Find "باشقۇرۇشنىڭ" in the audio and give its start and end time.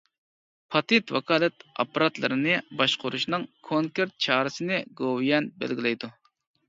2.79-3.45